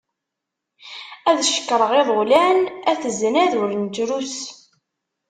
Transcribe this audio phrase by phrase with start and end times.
[1.29, 2.59] Ad cekkreɣ iḍulan,
[2.91, 4.37] at znad ur nettrus.